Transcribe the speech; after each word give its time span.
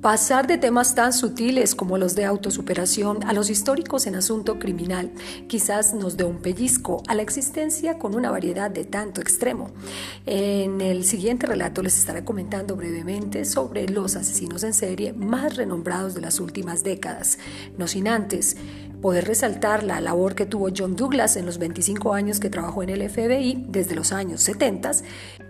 Pasar 0.00 0.46
de 0.46 0.56
temas 0.56 0.94
tan 0.94 1.12
sutiles 1.12 1.74
como 1.74 1.98
los 1.98 2.14
de 2.14 2.24
autosuperación 2.24 3.22
a 3.24 3.34
los 3.34 3.50
históricos 3.50 4.06
en 4.06 4.14
asunto 4.14 4.58
criminal 4.58 5.10
quizás 5.46 5.92
nos 5.92 6.16
dé 6.16 6.24
un 6.24 6.38
pellizco 6.38 7.02
a 7.06 7.14
la 7.14 7.20
existencia 7.20 7.98
con 7.98 8.14
una 8.14 8.30
variedad 8.30 8.70
de 8.70 8.86
tanto 8.86 9.20
extremo. 9.20 9.70
En 10.24 10.80
el 10.80 11.04
siguiente 11.04 11.46
relato 11.46 11.82
les 11.82 11.98
estaré 11.98 12.24
comentando 12.24 12.76
brevemente 12.76 13.44
sobre 13.44 13.90
los 13.90 14.16
asesinos 14.16 14.64
en 14.64 14.72
serie 14.72 15.12
más 15.12 15.56
renombrados 15.56 16.14
de 16.14 16.22
las 16.22 16.40
últimas 16.40 16.82
décadas, 16.82 17.38
no 17.76 17.86
sin 17.86 18.08
antes 18.08 18.56
poder 19.00 19.26
resaltar 19.26 19.82
la 19.82 20.00
labor 20.00 20.34
que 20.34 20.46
tuvo 20.46 20.68
John 20.76 20.96
Douglas 20.96 21.36
en 21.36 21.46
los 21.46 21.58
25 21.58 22.12
años 22.12 22.40
que 22.40 22.50
trabajó 22.50 22.82
en 22.82 22.90
el 22.90 23.08
FBI 23.08 23.66
desde 23.68 23.94
los 23.94 24.12
años 24.12 24.42
70 24.42 24.92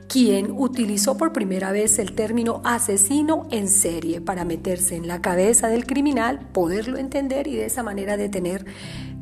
quien 0.08 0.50
utilizó 0.50 1.16
por 1.16 1.32
primera 1.32 1.70
vez 1.70 2.00
el 2.00 2.14
término 2.14 2.62
asesino 2.64 3.46
en 3.52 3.68
serie 3.68 4.20
para 4.20 4.44
meterse 4.44 4.96
en 4.96 5.06
la 5.06 5.22
cabeza 5.22 5.68
del 5.68 5.86
criminal, 5.86 6.48
poderlo 6.52 6.98
entender 6.98 7.46
y 7.46 7.54
de 7.54 7.66
esa 7.66 7.84
manera 7.84 8.16
detener 8.16 8.66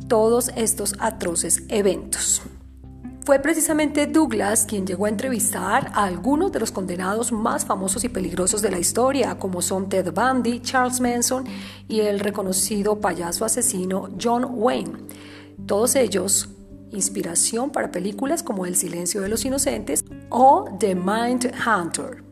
todos 0.09 0.51
estos 0.57 0.95
atroces 0.99 1.65
eventos. 1.69 2.43
Fue 3.29 3.41
precisamente 3.41 4.07
Douglas 4.07 4.65
quien 4.67 4.87
llegó 4.87 5.05
a 5.05 5.11
entrevistar 5.11 5.91
a 5.93 6.05
algunos 6.05 6.51
de 6.51 6.61
los 6.61 6.73
condenados 6.73 7.31
más 7.31 7.67
famosos 7.67 8.03
y 8.05 8.09
peligrosos 8.09 8.63
de 8.63 8.71
la 8.71 8.79
historia, 8.79 9.39
como 9.39 9.61
son 9.61 9.91
Ted 9.91 10.15
Bundy, 10.15 10.61
Charles 10.61 10.99
Manson 10.99 11.45
y 11.89 12.01
el 12.01 12.21
reconocido 12.21 13.03
payaso 13.03 13.45
asesino 13.45 14.09
John 14.19 14.47
Wayne. 14.49 14.93
Todos 15.67 15.95
ellos 15.97 16.49
inspiración 16.91 17.69
para 17.69 17.93
películas 17.93 18.43
como 18.43 18.65
El 18.65 18.77
silencio 18.77 19.21
de 19.21 19.29
los 19.29 19.45
inocentes 19.45 20.03
o 20.31 20.65
The 20.79 20.95
Mind 20.95 21.53
Hunter. 21.67 22.25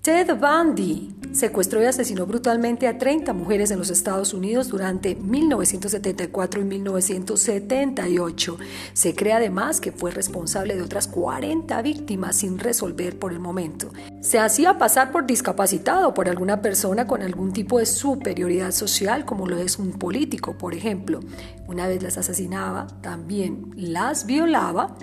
Ted 0.00 0.34
Bundy 0.34 1.14
secuestró 1.36 1.82
y 1.82 1.86
asesinó 1.86 2.26
brutalmente 2.26 2.88
a 2.88 2.98
30 2.98 3.32
mujeres 3.32 3.70
en 3.70 3.78
los 3.78 3.90
Estados 3.90 4.34
Unidos 4.34 4.68
durante 4.68 5.14
1974 5.14 6.60
y 6.60 6.64
1978. 6.64 8.58
Se 8.92 9.14
cree 9.14 9.34
además 9.34 9.80
que 9.80 9.92
fue 9.92 10.10
responsable 10.10 10.74
de 10.74 10.82
otras 10.82 11.06
40 11.08 11.80
víctimas 11.82 12.36
sin 12.36 12.58
resolver 12.58 13.18
por 13.18 13.32
el 13.32 13.38
momento. 13.38 13.90
Se 14.20 14.38
hacía 14.38 14.78
pasar 14.78 15.12
por 15.12 15.26
discapacitado 15.26 16.14
por 16.14 16.28
alguna 16.28 16.62
persona 16.62 17.06
con 17.06 17.22
algún 17.22 17.52
tipo 17.52 17.78
de 17.78 17.86
superioridad 17.86 18.72
social, 18.72 19.24
como 19.24 19.46
lo 19.46 19.58
es 19.58 19.78
un 19.78 19.92
político, 19.92 20.58
por 20.58 20.74
ejemplo. 20.74 21.20
Una 21.68 21.86
vez 21.86 22.02
las 22.02 22.18
asesinaba, 22.18 22.86
también 23.02 23.70
las 23.76 24.26
violaba 24.26 24.96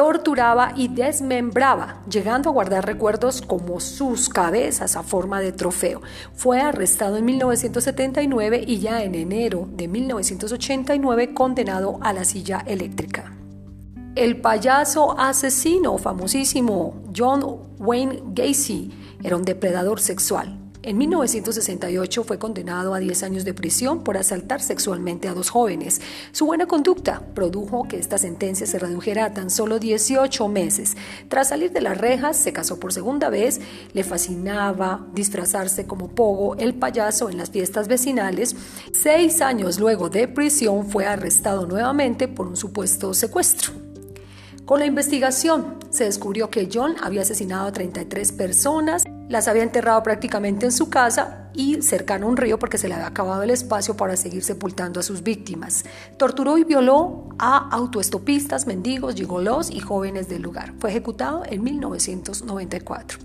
torturaba 0.00 0.72
y 0.76 0.88
desmembraba, 0.88 2.02
llegando 2.08 2.48
a 2.48 2.52
guardar 2.54 2.86
recuerdos 2.86 3.42
como 3.42 3.80
sus 3.80 4.30
cabezas 4.30 4.96
a 4.96 5.02
forma 5.02 5.42
de 5.42 5.52
trofeo. 5.52 6.00
Fue 6.32 6.58
arrestado 6.58 7.18
en 7.18 7.26
1979 7.26 8.64
y 8.66 8.78
ya 8.78 9.02
en 9.02 9.14
enero 9.14 9.68
de 9.70 9.88
1989 9.88 11.34
condenado 11.34 11.98
a 12.00 12.14
la 12.14 12.24
silla 12.24 12.64
eléctrica. 12.66 13.34
El 14.16 14.40
payaso 14.40 15.20
asesino 15.20 15.98
famosísimo 15.98 17.02
John 17.14 17.44
Wayne 17.78 18.22
Gacy 18.28 19.18
era 19.22 19.36
un 19.36 19.42
depredador 19.42 20.00
sexual. 20.00 20.69
En 20.82 20.96
1968 20.96 22.24
fue 22.24 22.38
condenado 22.38 22.94
a 22.94 23.00
10 23.00 23.22
años 23.24 23.44
de 23.44 23.52
prisión 23.52 24.02
por 24.02 24.16
asaltar 24.16 24.62
sexualmente 24.62 25.28
a 25.28 25.34
dos 25.34 25.50
jóvenes. 25.50 26.00
Su 26.32 26.46
buena 26.46 26.64
conducta 26.64 27.20
produjo 27.34 27.86
que 27.86 27.98
esta 27.98 28.16
sentencia 28.16 28.66
se 28.66 28.78
redujera 28.78 29.26
a 29.26 29.34
tan 29.34 29.50
solo 29.50 29.78
18 29.78 30.48
meses. 30.48 30.96
Tras 31.28 31.50
salir 31.50 31.72
de 31.72 31.82
las 31.82 31.98
rejas, 31.98 32.38
se 32.38 32.54
casó 32.54 32.80
por 32.80 32.94
segunda 32.94 33.28
vez, 33.28 33.60
le 33.92 34.04
fascinaba 34.04 35.06
disfrazarse 35.12 35.84
como 35.86 36.08
Pogo, 36.14 36.56
el 36.56 36.72
payaso, 36.72 37.28
en 37.28 37.36
las 37.36 37.50
fiestas 37.50 37.86
vecinales. 37.86 38.56
Seis 38.94 39.42
años 39.42 39.78
luego 39.78 40.08
de 40.08 40.28
prisión 40.28 40.86
fue 40.86 41.04
arrestado 41.04 41.66
nuevamente 41.66 42.26
por 42.26 42.46
un 42.46 42.56
supuesto 42.56 43.12
secuestro. 43.12 43.72
Con 44.64 44.78
la 44.80 44.86
investigación 44.86 45.78
se 45.90 46.04
descubrió 46.04 46.48
que 46.48 46.68
John 46.72 46.94
había 47.02 47.22
asesinado 47.22 47.66
a 47.66 47.72
33 47.72 48.32
personas 48.32 49.04
las 49.30 49.46
había 49.46 49.62
enterrado 49.62 50.02
prácticamente 50.02 50.66
en 50.66 50.72
su 50.72 50.90
casa 50.90 51.48
y 51.54 51.82
cercano 51.82 52.26
a 52.26 52.28
un 52.28 52.36
río 52.36 52.58
porque 52.58 52.78
se 52.78 52.88
le 52.88 52.94
había 52.94 53.06
acabado 53.06 53.42
el 53.44 53.50
espacio 53.50 53.96
para 53.96 54.16
seguir 54.16 54.42
sepultando 54.42 54.98
a 54.98 55.04
sus 55.04 55.22
víctimas. 55.22 55.84
Torturó 56.18 56.58
y 56.58 56.64
violó 56.64 57.28
a 57.38 57.68
autoestopistas, 57.70 58.66
mendigos, 58.66 59.14
gigolos 59.14 59.70
y 59.70 59.78
jóvenes 59.78 60.28
del 60.28 60.42
lugar. 60.42 60.74
Fue 60.80 60.90
ejecutado 60.90 61.44
en 61.48 61.62
1994. 61.62 63.18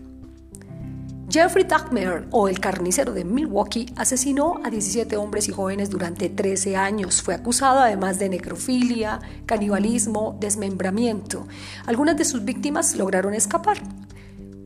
Jeffrey 1.27 1.65
Dahmer, 1.65 2.27
o 2.29 2.47
el 2.47 2.59
carnicero 2.59 3.11
de 3.11 3.25
Milwaukee, 3.25 3.91
asesinó 3.95 4.59
a 4.63 4.69
17 4.69 5.17
hombres 5.17 5.49
y 5.49 5.51
jóvenes 5.53 5.89
durante 5.89 6.29
13 6.29 6.77
años. 6.77 7.23
Fue 7.23 7.33
acusado 7.33 7.79
además 7.79 8.19
de 8.19 8.29
necrofilia, 8.29 9.19
canibalismo, 9.47 10.37
desmembramiento. 10.39 11.47
Algunas 11.87 12.15
de 12.15 12.25
sus 12.25 12.45
víctimas 12.45 12.95
lograron 12.95 13.33
escapar. 13.33 13.81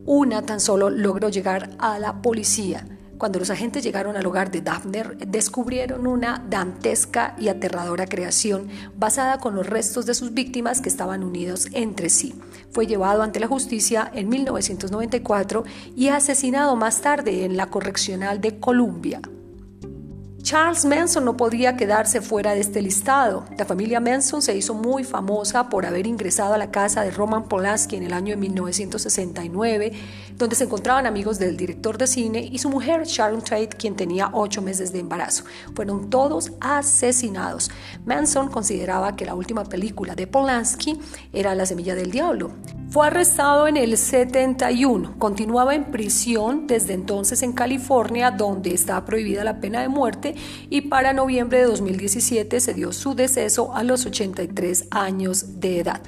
Una 0.06 0.42
tan 0.44 0.60
solo 0.60 0.90
logró 0.90 1.30
llegar 1.30 1.72
a 1.78 2.00
la 2.00 2.22
policía. 2.22 2.86
Cuando 3.20 3.38
los 3.38 3.50
agentes 3.50 3.84
llegaron 3.84 4.16
al 4.16 4.26
hogar 4.26 4.50
de 4.50 4.62
Daphne, 4.62 5.04
descubrieron 5.28 6.08
una 6.08 6.42
dantesca 6.50 7.36
y 7.38 7.50
aterradora 7.50 8.08
creación 8.08 8.70
basada 8.96 9.40
con 9.40 9.56
los 9.56 9.68
restos 9.68 10.06
de 10.06 10.14
sus 10.14 10.34
víctimas 10.34 10.80
que 10.80 10.88
estaban 10.88 11.24
unidos 11.24 11.68
entre 11.74 12.10
sí. 12.10 12.34
Fue 12.72 12.88
llevado 12.88 13.22
ante 13.22 13.42
la 13.42 13.48
justicia 13.48 14.10
en 14.16 14.30
1994 14.30 15.66
y 15.98 16.08
asesinado 16.08 16.78
más 16.78 17.02
tarde 17.02 17.44
en 17.44 17.58
la 17.58 17.66
correccional 17.66 18.40
de 18.40 18.58
Columbia. 18.58 19.22
Charles 20.50 20.84
Manson 20.84 21.26
no 21.26 21.38
podía 21.38 21.78
quedarse 21.78 22.22
fuera 22.22 22.56
de 22.56 22.62
este 22.62 22.82
listado. 22.82 23.46
La 23.56 23.66
familia 23.66 24.00
Manson 24.00 24.42
se 24.42 24.58
hizo 24.58 24.74
muy 24.74 25.04
famosa 25.04 25.70
por 25.70 25.86
haber 25.86 26.08
ingresado 26.08 26.56
a 26.56 26.58
la 26.58 26.72
casa 26.72 27.04
de 27.04 27.12
Roman 27.12 27.48
Polanski 27.48 27.98
en 27.98 28.02
el 28.02 28.14
año 28.14 28.32
de 28.32 28.38
1969, 28.38 29.92
donde 30.38 30.56
se 30.56 30.64
encontraban 30.64 31.06
amigos 31.06 31.38
del 31.38 31.56
director 31.56 32.00
de 32.00 32.08
cine 32.08 32.50
y 32.52 32.58
su 32.58 32.72
mujer 32.72 33.04
Sharon 33.04 33.44
Tate, 33.44 33.70
quien 33.78 33.96
tenía 33.96 34.32
ocho 34.34 34.64
meses 34.64 34.92
de 34.92 34.98
embarazo. 34.98 35.44
Fueron 35.76 36.10
todos 36.10 36.52
asesinados. 36.62 37.70
Manson 38.08 38.50
consideraba 38.50 39.16
que 39.16 39.26
la 39.26 39.36
última 39.36 39.66
película 39.66 40.16
de 40.16 40.26
Polanski 40.26 41.00
era 41.31 41.54
La 41.54 41.68
semilla 41.68 41.94
del 41.94 42.10
diablo. 42.10 42.54
Fue 42.91 43.05
arrestado 43.05 43.67
en 43.67 43.77
el 43.77 43.95
71, 43.95 45.13
continuaba 45.19 45.75
en 45.75 45.91
prisión 45.91 46.66
desde 46.66 46.94
entonces 46.94 47.44
en 47.44 47.53
California, 47.53 48.31
donde 48.31 48.73
está 48.73 49.05
prohibida 49.05 49.44
la 49.44 49.59
pena 49.59 49.81
de 49.81 49.89
muerte, 49.89 50.33
y 50.72 50.81
para 50.81 51.13
noviembre 51.13 51.59
de 51.59 51.66
2017 51.66 52.59
se 52.59 52.73
dio 52.73 52.91
su 52.91 53.13
deceso 53.13 53.75
a 53.75 53.83
los 53.83 54.07
83 54.07 54.88
años 54.89 55.59
de 55.59 55.81
edad. 55.81 56.01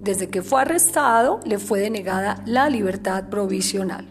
Desde 0.00 0.28
que 0.28 0.42
fue 0.42 0.60
arrestado, 0.60 1.40
le 1.44 1.58
fue 1.58 1.80
denegada 1.80 2.40
la 2.46 2.70
libertad 2.70 3.28
provisional. 3.28 4.06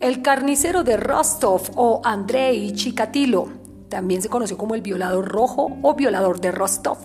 El 0.00 0.22
carnicero 0.22 0.84
de 0.84 0.96
Rostov 0.96 1.70
o 1.76 2.00
Andrei 2.02 2.72
Chikatilo, 2.72 3.48
también 3.90 4.22
se 4.22 4.30
conoció 4.30 4.56
como 4.56 4.74
el 4.74 4.80
violador 4.80 5.28
rojo 5.28 5.76
o 5.82 5.94
violador 5.94 6.40
de 6.40 6.50
Rostov, 6.50 6.96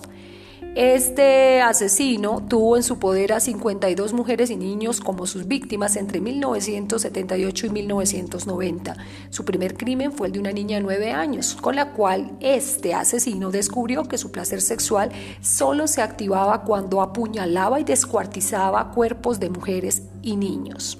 este 0.75 1.61
asesino 1.61 2.43
tuvo 2.49 2.75
en 2.75 2.83
su 2.83 2.99
poder 2.99 3.31
a 3.31 3.39
52 3.39 4.11
mujeres 4.11 4.49
y 4.49 4.57
niños 4.57 4.99
como 4.99 5.25
sus 5.25 5.47
víctimas 5.47 5.95
entre 5.95 6.19
1978 6.19 7.67
y 7.67 7.69
1990. 7.69 8.97
Su 9.29 9.45
primer 9.45 9.77
crimen 9.77 10.11
fue 10.11 10.27
el 10.27 10.33
de 10.33 10.39
una 10.41 10.51
niña 10.51 10.75
de 10.75 10.83
9 10.83 11.11
años, 11.13 11.55
con 11.55 11.77
la 11.77 11.93
cual 11.93 12.33
este 12.41 12.93
asesino 12.93 13.51
descubrió 13.51 14.03
que 14.03 14.17
su 14.17 14.33
placer 14.33 14.61
sexual 14.61 15.11
solo 15.39 15.87
se 15.87 16.01
activaba 16.01 16.63
cuando 16.63 17.01
apuñalaba 17.01 17.79
y 17.79 17.85
descuartizaba 17.85 18.91
cuerpos 18.91 19.39
de 19.39 19.49
mujeres 19.49 20.03
y 20.21 20.35
niños. 20.35 20.99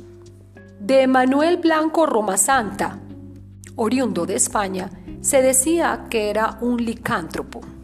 De 0.79 1.05
Manuel 1.05 1.57
Blanco 1.57 2.05
Roma 2.05 2.37
Santa, 2.37 3.01
oriundo 3.75 4.25
de 4.25 4.35
España, 4.35 4.89
se 5.19 5.41
decía 5.41 6.05
que 6.09 6.29
era 6.29 6.59
un 6.61 6.77
licántropo 6.77 7.74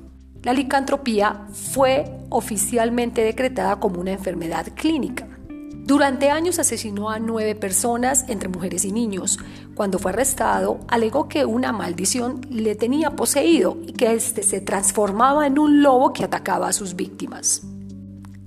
la 0.44 0.54
licantropía 0.54 1.48
fue 1.52 2.20
oficialmente 2.30 3.24
decretada 3.24 3.80
como 3.80 4.02
una 4.02 4.12
enfermedad 4.12 4.68
clínica. 4.76 5.28
Durante 5.84 6.30
años 6.30 6.58
asesinó 6.58 7.10
a 7.10 7.20
nueve 7.20 7.54
personas, 7.56 8.26
entre 8.30 8.50
mujeres 8.50 8.86
y 8.86 8.92
niños. 8.92 9.40
Cuando 9.76 10.00
fue 10.00 10.12
arrestado, 10.12 10.80
alegó 10.88 11.28
que 11.28 11.44
una 11.44 11.72
maldición 11.72 12.42
le 12.50 12.76
tenía 12.76 13.16
poseído 13.16 13.78
y 13.86 13.94
que 13.94 14.14
éste 14.14 14.44
se 14.44 14.62
transformaba 14.62 15.48
en 15.48 15.60
un 15.60 15.82
lobo 15.82 16.14
que 16.14 16.24
atacaba 16.24 16.70
a 16.70 16.74
sus 16.74 16.96
víctimas. 16.96 17.64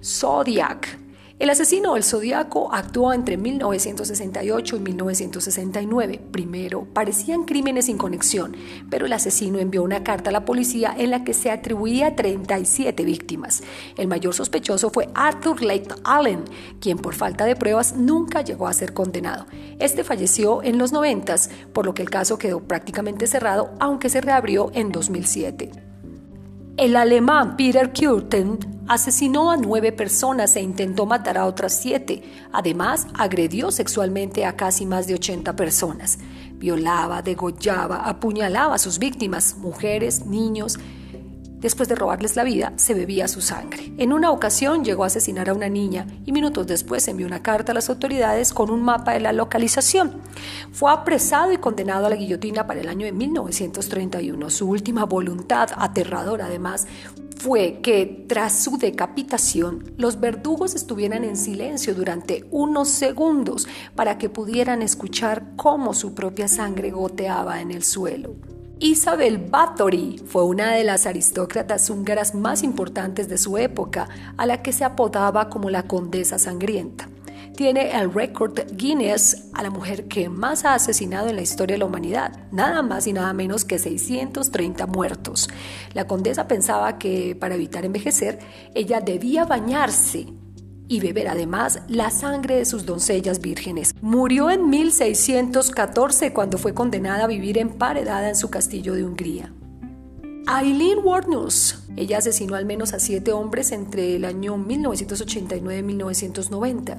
Zodiac 0.02 1.03
El 1.40 1.50
asesino 1.50 1.94
del 1.94 2.04
Zodíaco 2.04 2.72
actuó 2.72 3.12
entre 3.12 3.36
1968 3.36 4.76
y 4.76 4.78
1969. 4.78 6.20
Primero, 6.30 6.86
parecían 6.92 7.42
crímenes 7.42 7.86
sin 7.86 7.98
conexión, 7.98 8.56
pero 8.88 9.06
el 9.06 9.12
asesino 9.12 9.58
envió 9.58 9.82
una 9.82 10.04
carta 10.04 10.30
a 10.30 10.32
la 10.32 10.44
policía 10.44 10.94
en 10.96 11.10
la 11.10 11.24
que 11.24 11.34
se 11.34 11.50
atribuía 11.50 12.14
37 12.14 13.04
víctimas. 13.04 13.64
El 13.96 14.06
mayor 14.06 14.32
sospechoso 14.32 14.90
fue 14.90 15.08
Arthur 15.16 15.60
Lake 15.64 15.88
Allen, 16.04 16.44
quien 16.80 16.98
por 16.98 17.14
falta 17.14 17.46
de 17.46 17.56
pruebas 17.56 17.96
nunca 17.96 18.42
llegó 18.42 18.68
a 18.68 18.72
ser 18.72 18.94
condenado. 18.94 19.46
Este 19.80 20.04
falleció 20.04 20.62
en 20.62 20.78
los 20.78 20.92
90, 20.92 21.34
por 21.72 21.84
lo 21.84 21.94
que 21.94 22.02
el 22.02 22.10
caso 22.10 22.38
quedó 22.38 22.60
prácticamente 22.60 23.26
cerrado, 23.26 23.74
aunque 23.80 24.08
se 24.08 24.20
reabrió 24.20 24.70
en 24.72 24.92
2007. 24.92 25.72
El 26.76 26.94
alemán 26.94 27.56
Peter 27.56 27.92
Kürten 27.92 28.73
asesinó 28.88 29.50
a 29.50 29.56
nueve 29.56 29.92
personas 29.92 30.56
e 30.56 30.60
intentó 30.60 31.06
matar 31.06 31.38
a 31.38 31.46
otras 31.46 31.74
siete. 31.78 32.22
Además, 32.52 33.06
agredió 33.14 33.70
sexualmente 33.70 34.44
a 34.44 34.56
casi 34.56 34.86
más 34.86 35.06
de 35.06 35.14
80 35.14 35.56
personas. 35.56 36.18
Violaba, 36.54 37.22
degollaba, 37.22 38.08
apuñalaba 38.08 38.74
a 38.74 38.78
sus 38.78 38.98
víctimas, 38.98 39.56
mujeres, 39.58 40.26
niños, 40.26 40.78
Después 41.64 41.88
de 41.88 41.94
robarles 41.94 42.36
la 42.36 42.44
vida, 42.44 42.74
se 42.76 42.92
bebía 42.92 43.26
su 43.26 43.40
sangre. 43.40 43.90
En 43.96 44.12
una 44.12 44.30
ocasión 44.30 44.84
llegó 44.84 45.02
a 45.02 45.06
asesinar 45.06 45.48
a 45.48 45.54
una 45.54 45.70
niña 45.70 46.06
y 46.26 46.30
minutos 46.30 46.66
después 46.66 47.08
envió 47.08 47.26
una 47.26 47.42
carta 47.42 47.72
a 47.72 47.74
las 47.74 47.88
autoridades 47.88 48.52
con 48.52 48.68
un 48.68 48.82
mapa 48.82 49.12
de 49.12 49.20
la 49.20 49.32
localización. 49.32 50.20
Fue 50.72 50.92
apresado 50.92 51.52
y 51.52 51.56
condenado 51.56 52.04
a 52.04 52.10
la 52.10 52.16
guillotina 52.16 52.66
para 52.66 52.82
el 52.82 52.88
año 52.90 53.06
de 53.06 53.12
1931. 53.12 54.50
Su 54.50 54.68
última 54.68 55.06
voluntad, 55.06 55.70
aterradora 55.74 56.44
además, 56.44 56.86
fue 57.38 57.80
que 57.82 58.26
tras 58.28 58.62
su 58.62 58.76
decapitación 58.76 59.94
los 59.96 60.20
verdugos 60.20 60.74
estuvieran 60.74 61.24
en 61.24 61.38
silencio 61.38 61.94
durante 61.94 62.44
unos 62.50 62.90
segundos 62.90 63.66
para 63.94 64.18
que 64.18 64.28
pudieran 64.28 64.82
escuchar 64.82 65.56
cómo 65.56 65.94
su 65.94 66.14
propia 66.14 66.46
sangre 66.46 66.90
goteaba 66.90 67.62
en 67.62 67.70
el 67.70 67.84
suelo. 67.84 68.53
Isabel 68.80 69.38
Bathory 69.38 70.20
fue 70.26 70.44
una 70.44 70.72
de 70.72 70.82
las 70.82 71.06
aristócratas 71.06 71.88
húngaras 71.90 72.34
más 72.34 72.64
importantes 72.64 73.28
de 73.28 73.38
su 73.38 73.56
época, 73.56 74.08
a 74.36 74.46
la 74.46 74.62
que 74.62 74.72
se 74.72 74.84
apodaba 74.84 75.48
como 75.48 75.70
la 75.70 75.84
Condesa 75.84 76.40
Sangrienta. 76.40 77.08
Tiene 77.56 77.96
el 77.96 78.12
récord 78.12 78.58
Guinness 78.72 79.48
a 79.54 79.62
la 79.62 79.70
mujer 79.70 80.08
que 80.08 80.28
más 80.28 80.64
ha 80.64 80.74
asesinado 80.74 81.28
en 81.28 81.36
la 81.36 81.42
historia 81.42 81.74
de 81.74 81.78
la 81.78 81.84
humanidad, 81.84 82.36
nada 82.50 82.82
más 82.82 83.06
y 83.06 83.12
nada 83.12 83.32
menos 83.32 83.64
que 83.64 83.78
630 83.78 84.88
muertos. 84.88 85.48
La 85.92 86.08
condesa 86.08 86.48
pensaba 86.48 86.98
que 86.98 87.36
para 87.36 87.54
evitar 87.54 87.84
envejecer, 87.84 88.40
ella 88.74 89.00
debía 89.00 89.44
bañarse 89.44 90.26
y 90.88 91.00
beber 91.00 91.28
además 91.28 91.80
la 91.88 92.10
sangre 92.10 92.56
de 92.56 92.64
sus 92.64 92.86
doncellas 92.86 93.40
vírgenes. 93.40 93.94
Murió 94.00 94.50
en 94.50 94.68
1614 94.68 96.32
cuando 96.32 96.58
fue 96.58 96.74
condenada 96.74 97.24
a 97.24 97.28
vivir 97.28 97.58
emparedada 97.58 98.28
en 98.28 98.36
su 98.36 98.50
castillo 98.50 98.94
de 98.94 99.04
Hungría. 99.04 99.52
Eileen 100.46 100.98
Warnus. 101.02 101.80
Ella 101.96 102.18
asesinó 102.18 102.54
al 102.54 102.66
menos 102.66 102.92
a 102.92 103.00
siete 103.00 103.32
hombres 103.32 103.72
entre 103.72 104.16
el 104.16 104.24
año 104.26 104.58
1989 104.58 105.78
y 105.78 105.82
1990. 105.82 106.98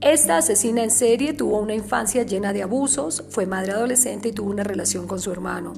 Esta 0.00 0.38
asesina 0.38 0.82
en 0.82 0.90
serie 0.90 1.32
tuvo 1.32 1.60
una 1.60 1.74
infancia 1.74 2.24
llena 2.24 2.52
de 2.52 2.64
abusos, 2.64 3.22
fue 3.30 3.46
madre 3.46 3.70
adolescente 3.70 4.30
y 4.30 4.32
tuvo 4.32 4.50
una 4.50 4.64
relación 4.64 5.06
con 5.06 5.20
su 5.20 5.30
hermano. 5.30 5.74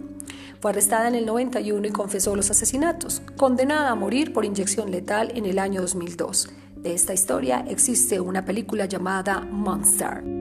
Fue 0.60 0.70
arrestada 0.70 1.08
en 1.08 1.14
el 1.14 1.26
91 1.26 1.86
y 1.86 1.90
confesó 1.90 2.34
los 2.34 2.50
asesinatos, 2.50 3.20
condenada 3.36 3.90
a 3.90 3.94
morir 3.94 4.32
por 4.32 4.46
inyección 4.46 4.90
letal 4.90 5.30
en 5.34 5.44
el 5.44 5.58
año 5.58 5.82
2002. 5.82 6.48
De 6.84 6.92
esta 6.92 7.14
historia 7.14 7.64
existe 7.66 8.20
una 8.20 8.44
película 8.44 8.84
llamada 8.84 9.40
Monster. 9.40 10.33